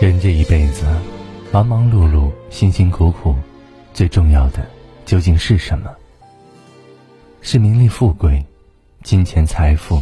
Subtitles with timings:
[0.00, 0.86] 人这一辈子
[1.50, 3.34] 忙忙碌碌，辛辛苦苦，
[3.92, 4.64] 最重要的
[5.04, 5.90] 究竟是什么？
[7.40, 8.44] 是名利富贵、
[9.02, 10.00] 金钱财富，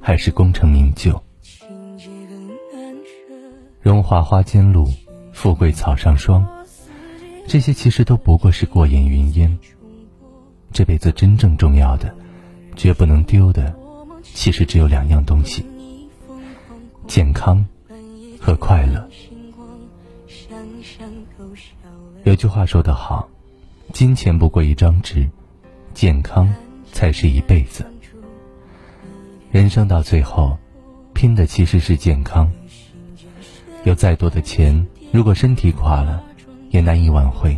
[0.00, 1.20] 还是功成名就？
[3.80, 4.88] 荣华花间露，
[5.32, 6.46] 富贵草上霜，
[7.48, 9.58] 这些其实都不过是过眼云烟。
[10.72, 12.14] 这辈子真正重要的，
[12.76, 13.74] 绝不能丢的，
[14.22, 15.66] 其实只有两样东西：
[17.08, 17.66] 健康
[18.42, 19.08] 和快乐。
[22.24, 23.28] 有句话说得好，
[23.92, 25.28] 金钱不过一张纸，
[25.94, 26.52] 健康
[26.90, 27.86] 才是一辈子。
[29.52, 30.58] 人生到最后，
[31.14, 32.50] 拼的其实是健康。
[33.84, 36.20] 有再多的钱，如果身体垮了，
[36.70, 37.56] 也难以挽回；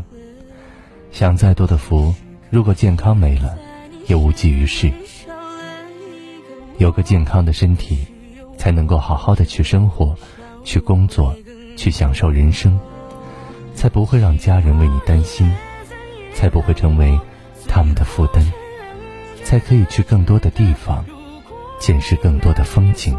[1.13, 2.15] 享再多的福，
[2.51, 3.57] 如果健康没了，
[4.07, 4.93] 也无济于事。
[6.77, 8.07] 有个健康的身体，
[8.59, 10.17] 才能够好好的去生活，
[10.65, 11.37] 去工作，
[11.77, 12.81] 去享受人生。
[13.77, 15.53] 才不会让家人为你担心，
[16.33, 17.19] 才不会成为
[17.69, 18.41] 他们的负担，
[19.43, 21.05] 才可以去更多的地方，
[21.81, 23.19] 见识更多的风景。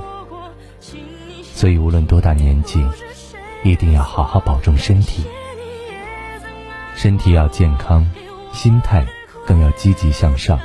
[1.43, 2.83] 所以，无论多大年纪，
[3.65, 5.25] 一定要好好保重身体。
[6.95, 8.09] 身体要健康，
[8.53, 9.05] 心态
[9.45, 10.57] 更要积极向上。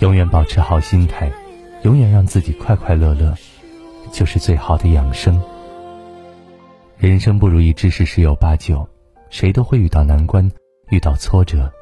[0.00, 1.32] 永远保持好心态，
[1.82, 3.34] 永远让自己快快乐乐，
[4.12, 5.40] 就是最好的养生。
[6.96, 8.86] 人生不如意之事十有八九，
[9.30, 10.50] 谁都会遇到难关，
[10.90, 11.72] 遇到挫折，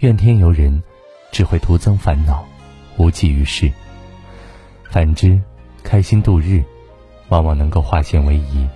[0.00, 0.82] 怨天尤人，
[1.30, 2.44] 只会徒增烦恼，
[2.96, 3.70] 无济于事。
[4.90, 5.40] 反之，
[5.82, 6.62] 开心度日，
[7.28, 8.66] 往往能够化险为夷。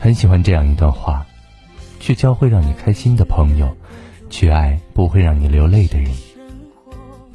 [0.00, 1.26] 很喜欢这样一段话：
[2.00, 3.76] 去交会让你开心的朋友，
[4.30, 6.10] 去爱不会让你流泪的人，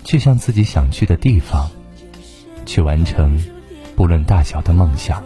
[0.03, 1.69] 去向自己想去的地方，
[2.65, 3.39] 去完成
[4.01, 5.23] 不论大小的梦想。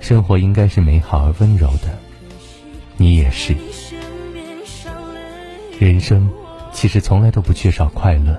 [0.00, 1.98] 生活应该是美好而温柔的，
[2.98, 3.56] 你也是。
[5.78, 6.30] 人生
[6.72, 8.38] 其实从来都不缺少快乐，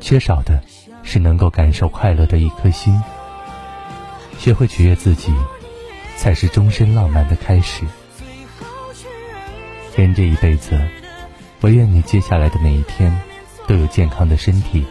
[0.00, 0.62] 缺少的
[1.02, 3.02] 是能够感受快乐的一颗心。
[4.38, 5.32] 学会取悦自己，
[6.18, 7.86] 才是终身浪漫的开始。
[9.96, 10.78] 人这一辈子，
[11.62, 13.18] 唯愿你接下来的每一天，
[13.66, 14.84] 都有健康的身体，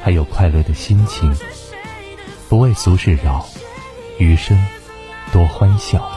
[0.00, 1.36] 还有快乐的心情，
[2.48, 3.44] 不为俗事扰，
[4.18, 4.56] 余生。
[5.32, 6.08] 多欢笑。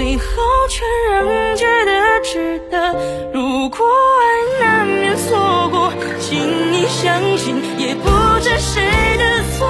[0.00, 0.24] 最后
[0.70, 2.94] 却仍觉得值得。
[3.34, 3.84] 如果
[4.18, 8.08] 爱难免错过，请你相信也不
[8.40, 8.80] 知谁
[9.18, 9.68] 的错，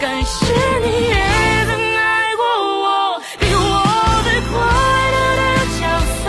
[0.00, 0.52] 感谢
[0.84, 1.14] 你也
[1.64, 2.42] 曾爱过
[2.82, 3.66] 我，给我
[4.24, 4.50] 最快
[5.14, 5.42] 乐的
[5.78, 5.80] 角
[6.24, 6.26] 色。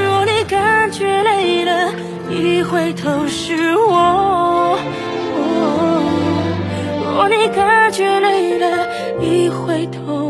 [0.00, 1.92] 若你感觉累了，
[2.30, 4.78] 一回头是我。
[7.16, 8.86] 若你感觉累了，
[9.20, 10.21] 一回头。